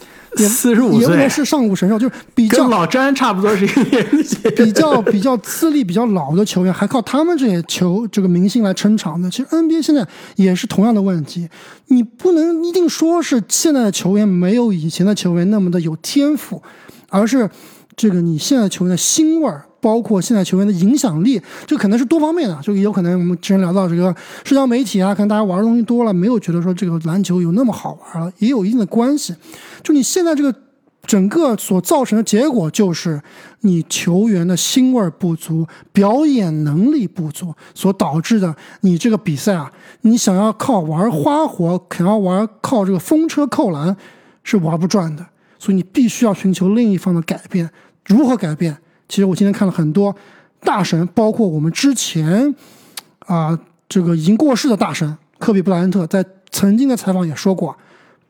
[0.44, 9.30] 四十五岁，也不能是上古神兽，就是比较老詹差不多是一个年纪， 比较比较资历比较老的球员，还靠他们这些球这个明星来撑场的。
[9.30, 11.48] 其实 NBA 现在也是同样的问题，
[11.86, 16.62] 你不能一定说是现在的球员没有以前的球员那么的有天赋，
[17.08, 17.48] 而是
[17.96, 19.64] 这个你现在球员的腥味儿。
[19.78, 29.32] 包括现在球员的影响力，这可能是多方面的，就有可能我们之前聊到这个社交媒体啊，可能大家玩的东西多了，没有觉得说这个篮球有那么好玩了，也有一定的关系。
[29.84, 30.52] 就你现在这个
[31.04, 33.22] 整个所造成的结果，就是
[33.60, 43.96] 你球员的腥味儿不足，表演能力不足，所导致的你这个比赛啊，你想要靠玩花活，想要玩靠这个风车扣篮，
[44.42, 45.24] 是玩不转的。
[45.58, 47.70] 所以你必须要寻求另一方的改变，
[48.06, 48.76] 如何改变？
[49.08, 50.14] 其实我今天看了很多
[50.60, 52.54] 大神，包括我们之前
[53.20, 53.56] 啊
[53.88, 57.76] 这个已经过世的大神科比布莱恩特，在曾经的采访也说过，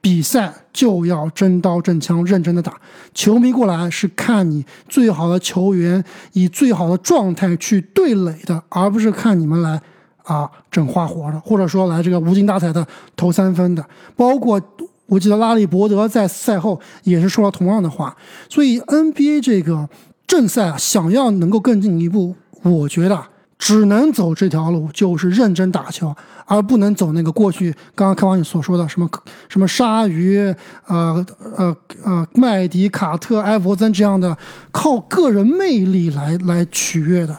[0.01, 2.75] 比赛就要真刀真枪、认真的打。
[3.15, 9.81] 球迷过来是看你最好的球员以最好的状态去对垒的，而不是看你们来
[10.25, 12.87] 啊整花活的，或者说来这个无精打采的
[13.17, 13.85] 投三分的。
[14.15, 14.61] 包括
[15.07, 18.17] 我记得拉里伯德在赛后也是说了同样的话。
[18.49, 19.89] 所以 NBA 这个
[20.27, 23.25] 正赛啊，想要能够更进一步，我觉得。
[23.59, 26.15] 只能走这条路，就是认真打球，
[26.45, 29.09] 而不能走那个过去刚刚开完你所说的什么
[29.49, 30.55] 什么鲨鱼，
[30.87, 34.37] 呃呃呃麦迪卡特、艾弗森这样的
[34.71, 37.35] 靠个人魅力来来取悦的，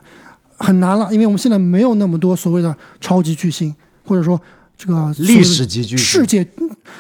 [0.58, 4.42] 很难了，因为我们现在没有那么多所谓的超级巨星，或者说
[4.78, 6.48] 这个历史级巨星、世界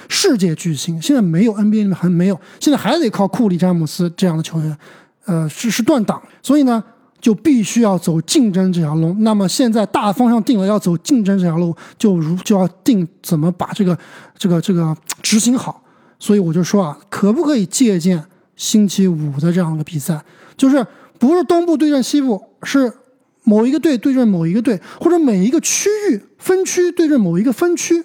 [0.09, 4.77] 世界巨星，现在没有 NBA 里面还没有，现在还得靠库里、詹姆斯这样的球员，
[5.25, 6.83] 呃是是断档，所以呢。
[7.19, 9.11] 就必须要走竞争这条路。
[9.21, 13.97] 那么现在大方向定了，要走竞争这条路，就如就要定怎么把这个
[14.37, 15.83] 这个这个执行好。
[16.19, 18.23] 所以我就说啊，可不可以借鉴
[18.55, 20.23] 星期五的这样的比赛？
[20.55, 20.85] 就是
[21.17, 22.93] 不是东部对阵西部，是
[23.47, 28.03] 某一个队对阵某一个队，或者每一个区域分区对阵某一个分区，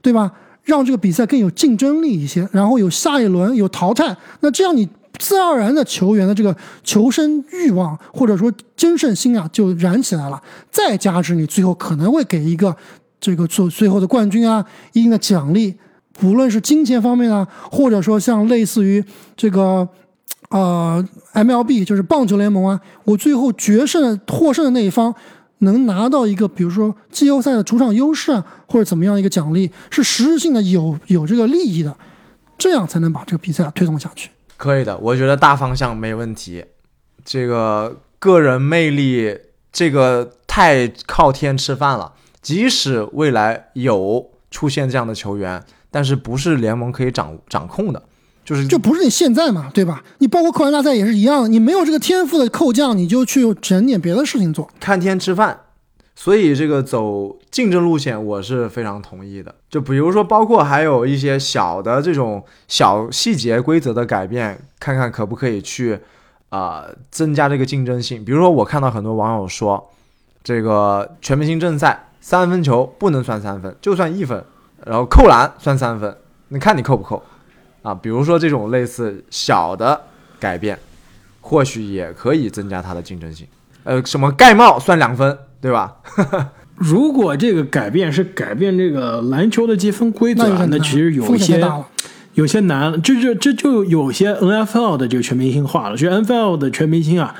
[0.00, 0.30] 对吧？
[0.62, 4.16] 让这个比赛更有竞争力一些，然后有下一轮有淘汰。
[4.40, 4.88] 那这样你。
[5.18, 10.38] 自然而然的球员的这个求生欲望或者说争胜心啊，就燃起来了。
[10.70, 12.76] 再加之你最后可能会给一个
[13.18, 14.62] 这个做最后的冠军啊
[14.92, 15.74] 一定的奖励，
[16.20, 19.02] 无论是金钱方面啊，或者说像类似于
[19.34, 19.88] 这个
[20.50, 21.04] 呃
[21.34, 25.14] MLB 就是棒球联盟啊，我最后决胜获胜的那一方
[25.58, 31.96] 能拿到一个比如说季后赛的主场优势啊，或者怎么样一个奖励，是实质性的有有这个利益的，
[32.58, 34.30] 这样才能把这个比赛推动下去。
[34.56, 36.64] 可以的，我觉得大方向没问题。
[37.24, 39.38] 这个个人魅力，
[39.72, 42.12] 这个太靠天吃饭了。
[42.40, 48.00] 即使未来有出现这样的球员，但是不是联盟可以掌掌控的，
[48.46, 50.02] 就是就不是你现在嘛，对吧？
[50.18, 55.60] 你包括扣篮大赛也是一样，你没有这个天赋的扣将，你就去整点别的事情做，看天吃饭。
[56.14, 59.54] 所以这个走竞争路线，我是非常同意的。
[59.68, 65.98] 就比如说，包括还有一些小的这种小细节规则的改变，看看可不可以去
[66.48, 68.24] 啊增加这个竞争性。
[68.24, 69.90] 比如说，我看到很多网友说，
[70.42, 74.42] 这个全明星正赛三分球不能算三分，就算一分，
[74.86, 76.16] 然后扣篮算三分，
[76.48, 77.22] 你看你扣不扣
[77.86, 77.94] 啊？
[77.94, 80.00] 比如说这种类似小的
[80.40, 80.76] 改变，
[81.40, 83.46] 或许也可以增加它的竞争性。
[83.84, 85.38] 呃，什么盖帽算两分？
[85.60, 85.96] 对吧？
[86.74, 91.64] 如果这个改变是改变这个篮球的积分规则，那其实有些
[92.34, 93.00] 有些难。
[93.00, 95.96] 这这这就有些 NFL 的这个全明星化了。
[95.96, 97.34] 就 NFL 的全明星啊，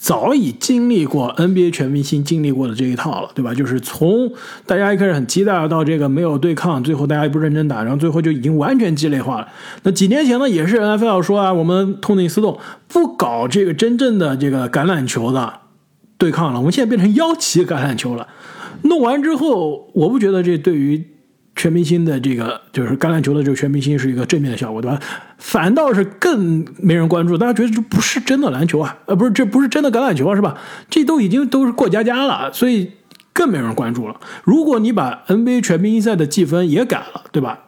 [0.00, 3.52] 早已经历过 NBA 全明星经历过的这一套了，对吧？
[3.52, 4.32] 就是从
[4.64, 9.48] 大家一开始很期待到这个没有对抗，最后大家也不认真打，然后最后就已经完全鸡肋化了。
[9.82, 15.52] 那几年前呢，也是 NFL 说啊，我们痛定思痛，不搞这个真正的这个橄榄球的。
[16.16, 18.26] 对抗了，我们现在变成腰旗橄榄球了。
[18.82, 21.04] 弄完之后，我不觉得这对于
[21.54, 25.00] 全明星的这个就是橄榄球的这个全明星是一个正面的效果，对吧？
[25.38, 30.58] 反倒是更没人关注，大家觉得这不是真的篮球啊，呃，不是，这不是真的橄榄球啊，是吧？
[30.90, 32.90] 这都已经都是过家家了，所以
[33.32, 34.16] 更没人关注了。
[34.44, 37.58] 如果你把 NBA 全明星赛的计分也改了，对吧？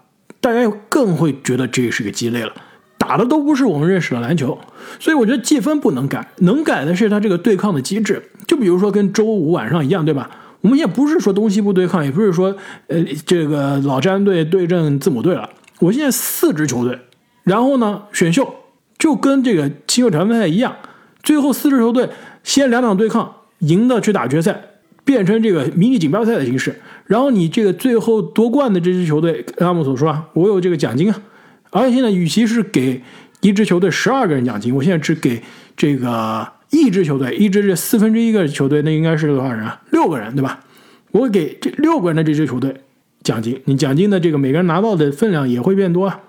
[0.41, 2.53] 大家更会觉得这是个鸡肋了。
[2.99, 4.59] 打的都不是我们认识的篮球，
[4.99, 8.23] 所以我觉得计分不能改，能改的是他这个对抗的机制。
[8.47, 10.31] 就比如说跟周五晚上一样，对吧？
[10.61, 12.55] 我们也不是说东西部对抗，也不是说
[12.89, 15.49] 呃这个老詹队对阵字母队了。
[15.79, 16.99] 我现在四支球队，
[17.51, 18.55] 然后呢选秀
[18.97, 20.77] 就跟这个七六传分赛一样，
[21.21, 22.09] 最后四支球队
[22.45, 24.63] 先两场对抗，赢的去打决赛，
[25.05, 26.81] 变成这个迷你锦标赛的形式。
[27.07, 31.21] 然后你这个最后夺冠的这支球队，阿姆所说啊，我有这个奖金啊。
[31.71, 33.03] 而且现在，与其是给
[33.41, 35.43] 一支球队十二个人奖金，我现在只给
[35.77, 39.83] 这个一支球队，一支这四分之一个球队，那应该是多少人啊？
[39.91, 40.61] 六个人，对吧？
[41.11, 42.77] 我给这六个人的这支球队
[43.25, 46.21] 奖金，你奖金的这个每个人拿到的分量也会变多啊。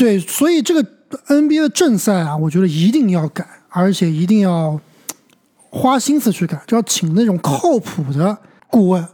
[0.00, 0.82] 对，所以这个
[1.26, 4.80] NBA 的正赛啊，我觉得一定要改，而且一定要
[5.58, 8.34] 花心思去改，就要请那种靠谱的
[8.70, 9.06] 顾问，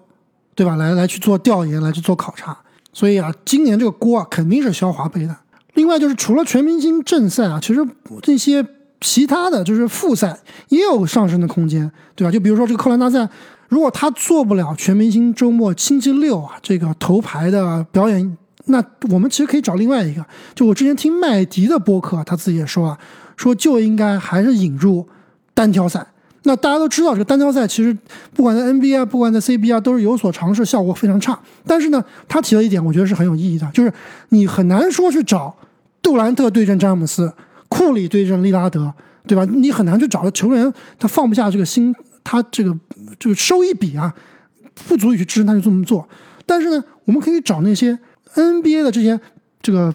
[0.55, 0.77] 对吧？
[0.77, 2.57] 来来去做调研，来去做考察。
[2.93, 5.37] 所以啊，今年这个锅啊，肯定是肖华背的。
[5.75, 7.85] 另外就是除了全明星正赛啊，其实
[8.23, 8.65] 这些
[9.01, 12.31] 其他的就是复赛也有上升的空间，对吧？
[12.31, 13.29] 就比如说这个扣篮大赛，
[13.69, 20.25] 如果他做不了全明星周末星期六啊这个头牌的表演，那我们其实可以找另外一个。
[20.55, 22.99] 就我之前听麦迪的播客，他自己也说啊，
[23.37, 25.07] 说就应该还是引入
[25.55, 26.07] 单挑赛。
[26.43, 27.97] 那大家都知道，这个单挑赛其实
[28.33, 31.37] 不管在 NBA，不管在 CBA，都是有所尝试，效果非常差。
[31.67, 33.93] 但是呢，他提了一点，我觉得是很有意义的，就是
[34.29, 35.53] 你很难说去找
[36.01, 37.33] 杜兰特对阵詹姆斯，
[37.69, 38.93] 库里对阵利拉德，
[39.27, 39.45] 对吧？
[39.45, 42.73] 你很难去找个球员，他放不下这个心，他这个
[43.19, 44.15] 这个收益比啊，
[44.87, 46.09] 不足以去支撑他就这么做。
[46.45, 47.99] 但是呢，我们可以找那些
[48.37, 49.19] NBA 的这些
[49.61, 49.93] 这个。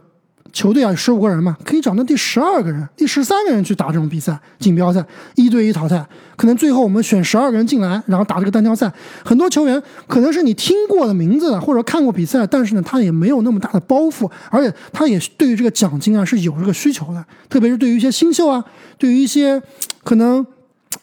[0.54, 5.01] 球队啊，十五个人嘛，可以找那第十二个人、第十三个人去打这种比赛，锦标赛
[5.36, 6.06] 一对一淘汰。
[6.36, 8.91] 可能最后我们选十二个人进来，然后打这个单挑赛。
[9.23, 17.25] 很多球员可能是你听过的名字的，或者看过比赛，但是呢，他也没有那么大的包袱，而且他也对于这个奖金啊是有这个需求的。
[17.47, 18.62] 特别是对于一些新秀啊，
[18.97, 19.62] 对于一些
[20.04, 20.45] 可能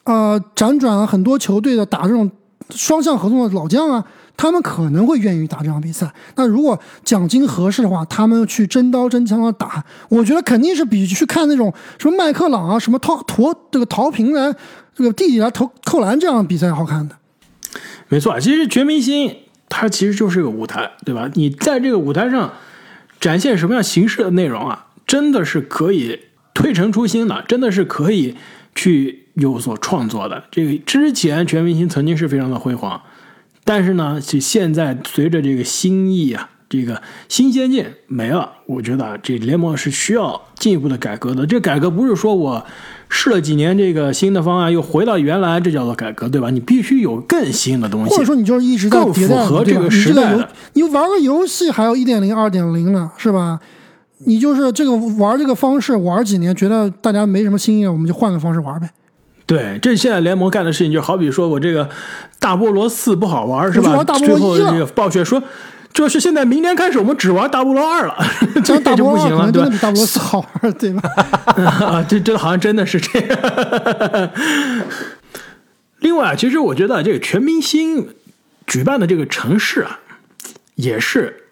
[0.05, 2.31] 呃辗转了很多球队的打这种
[2.69, 4.05] 双向合同的老将啊。
[4.39, 6.11] 他们可能会愿意打这场比赛。
[6.37, 14.55] 那如果奖金合适的话，他们去真刀真枪的打，我觉得肯定是比去看那种什么麦克朗啊、什么陶陀这个陶平来
[14.95, 17.17] 这个弟弟来投扣篮这样的比赛好看的。
[18.07, 19.37] 没错，其实全明星
[19.69, 21.29] 它其实就是个舞台，对吧？
[21.35, 22.53] 你在这个舞台上
[23.19, 26.21] 展现什么样形式的内容啊，真的是可以
[26.55, 28.37] 推陈出新的，真的是可以
[28.77, 30.45] 去有所创作的。
[30.53, 33.03] 这个之前全明星曾经是非常的辉煌。
[33.69, 41.47] 但是呢，就现在随着这个新意啊，这个新鲜劲没了，我觉得这联盟是需要进一步的改革的。
[41.47, 42.65] 这改革不是说我
[43.11, 46.49] 试了几年这个新的方案又回到原来，这叫做改革，对吧？
[46.49, 50.49] 你必须有更新的东西，或者说你就是一直在更符合这个时代的。
[50.73, 53.61] 你玩个游戏还要一点零、二点零呢，是吧？
[54.25, 58.89] 你就是这个玩这个方式玩几年，觉得大家没什么新意，我们就换个方式玩呗。
[59.49, 61.89] 对，这现在联盟干的事情就好比说我这个
[62.39, 64.05] 大菠萝四不好玩是吧？
[64.19, 65.43] 最后这个暴雪说，
[65.95, 68.15] 就是现在明年开始我们只玩大菠萝二了，
[68.63, 69.71] 这就不行了，对吧？
[69.81, 71.03] 大菠萝四好玩，对吧？
[71.81, 74.31] 啊，这这好像真的是这样。
[76.01, 78.09] 另外，其实我觉得这个全明星
[78.67, 79.99] 举办的这个城市啊，
[80.75, 81.45] 也是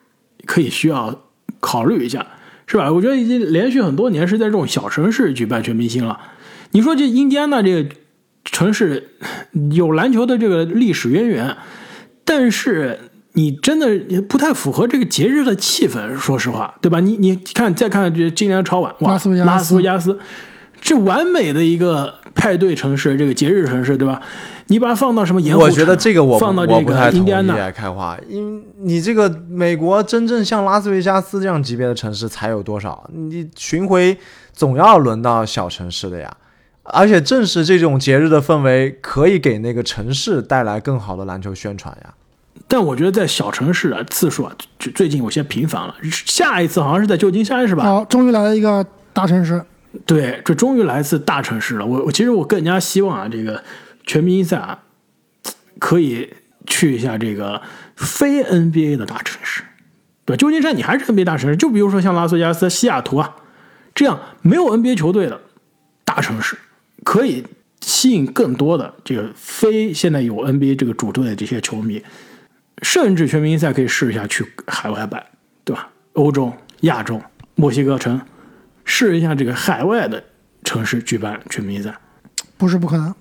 [0.45, 1.23] 可以需要
[1.61, 2.27] 考虑一下，
[2.67, 2.93] 是吧？
[2.93, 6.21] 我觉得已经连续很多年是在这种小城市举办全明星了。
[6.77, 7.89] 你说这印第安纳这个
[8.45, 9.13] 城市
[9.73, 11.57] 有篮球的这个历史渊源，
[12.23, 13.01] 但是
[13.33, 17.01] 你真的不太符合这个节日的气氛，说实话，对吧？
[17.01, 19.19] 你你看，再看这今年超晚，哇，拉
[19.59, 20.19] 斯维加斯，
[20.79, 24.21] 这完美的一个派对城市，这个节日城市，对吧？
[24.67, 33.09] 你把它放到什么盐湖我觉得这个我放到这个印第安纳开花，因你这个美国真正像拉斯维加斯这样级别的城市才有多少？
[33.15, 34.15] 你巡回
[34.53, 36.31] 总要轮到小城市的呀。
[36.89, 42.15] 而且正是这种节日的氛围，可以给那个城市带来更好的篮球宣传呀。
[42.69, 45.95] 但我觉得在小城市的次数啊，就最近有些频繁了。
[46.03, 47.85] 下一次好像是在旧金山，是吧？
[47.85, 49.63] 好，终于来了一个大城市。
[50.05, 51.87] 对，这终于来一次大城市了。
[51.87, 53.63] 我我其实我更加希望啊，这个
[54.05, 54.79] 全明星赛啊，
[55.79, 56.35] 可以
[56.67, 57.63] 去一下这个
[57.95, 59.63] 非 NBA 的大城市。
[60.25, 63.37] 对，旧金山你还是 NBA 大城市，就比如说像拉斯维加斯、西雅图啊，
[63.95, 65.41] 这样没有 NBA 球队的
[66.05, 66.59] 大城市。
[67.07, 67.45] 可以
[67.83, 72.03] 吸引更多的这个非现在有 NBA 这个主队的这些球迷，
[72.83, 75.25] 甚至全明星赛可以试一下去海外办，
[75.65, 75.89] 对吧？
[76.15, 77.23] 欧洲、亚洲、
[77.55, 78.21] 墨西哥城，
[78.85, 80.25] 试一下这个海外的
[80.65, 81.97] 城市举办全明星赛，
[82.57, 83.15] 不是不可能。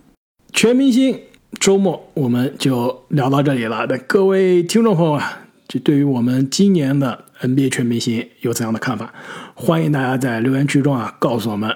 [0.52, 1.21] 全明星
[1.60, 3.86] 周末我们就聊到这里了。
[3.88, 9.13] 那各位听众朋友啊，就对于我们今年的 NBA 全明星有怎样的看法？
[9.54, 11.71] 欢迎大家在留言区中啊告诉我们。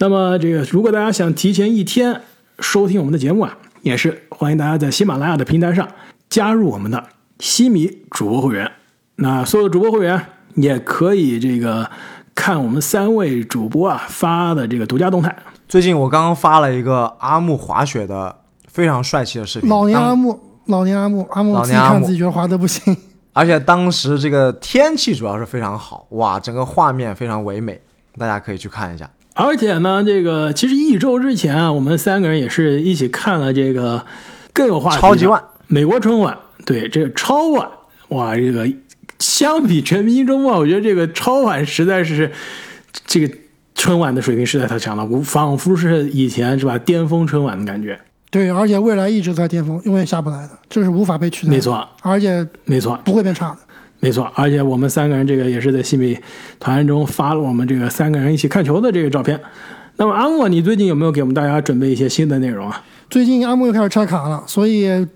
[0.00, 2.20] 那么，这个如果大家想提前一天
[2.60, 5.88] 收听我们的节目啊，也是欢迎大家在喜马拉雅的平台上
[6.30, 7.02] 加入我们的
[7.40, 8.70] 西米主播会员。
[9.16, 11.90] 那所有的主播会员也可以这个
[12.32, 15.34] 看我们三位主播啊发的这个独家动态。
[15.68, 18.34] 最近我刚刚发了一个阿木滑雪的
[18.68, 19.68] 非常帅气的视频。
[19.68, 22.96] 老年阿木，老年阿木，阿木自己看自己觉得滑的不行。
[23.32, 27.80] 而且当时这个天气主要是非常好，哇，整个画面非常唯美，
[28.16, 29.10] 大家可以去看一下。
[29.40, 34.04] 而且呢，这个其实一周之前啊，我们三个人也是一起看了这个
[34.52, 36.36] 更有话题超级碗美国春晚。
[36.66, 37.68] 对，这个超晚
[38.08, 38.68] 哇，这个
[39.20, 42.32] 相比全明星周末，我觉得这个超晚实在是
[43.06, 43.32] 这个
[43.76, 47.96] 春晚的水平实在太强了，我仿佛是以前是吧巅峰春晚的感觉。
[48.30, 51.52] 对，而且未来一直在巅峰，永远下不来的，这是无法被取代。
[51.52, 53.58] 没错，而且没错，不会变差的。
[54.00, 56.16] 没错，而且我们三个人这个也是在西米
[56.60, 59.40] 团中发了我们这个三个人一起看球的这个照片。
[59.96, 62.84] 那么阿木，你最近有没有给我们大家准备一些新的内容啊？
[63.10, 65.06] 最近阿木又开始拆卡了，所以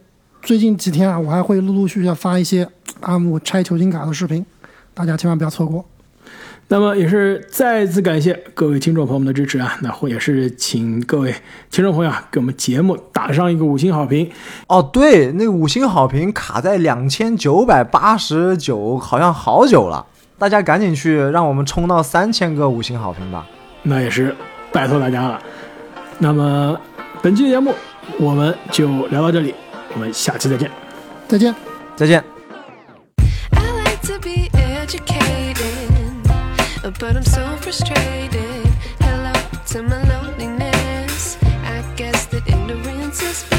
[0.42, 2.66] 最近几天啊，我还会陆陆续续发一些
[3.00, 4.44] 阿木拆球星卡的视频，
[4.92, 5.84] 大家千万不要错过。
[6.72, 9.76] 那么也是再次感谢各位听众朋友们的支持啊！
[9.82, 11.30] 那或也是请各位
[11.70, 14.30] 听众朋友啊，给我们节目打上一个五星好评。
[14.68, 20.06] 哦，对，那五星好评卡在两千九百八十九，好像好久了。
[20.38, 23.46] 大家赶紧去，让我们冲到三千个五星好评吧！
[23.82, 24.34] 那也是
[24.72, 25.38] 拜托大家了。
[26.18, 26.80] 那么
[27.20, 27.74] 本期节目
[28.18, 29.54] 我们就聊到这里，
[29.92, 30.70] 我们下期再见。
[31.28, 31.54] 再见。
[31.94, 32.31] 再见。
[37.02, 38.64] But I'm so frustrated.
[39.00, 39.32] Hello
[39.70, 41.36] to my loneliness.
[41.42, 43.51] I guess that ignorance is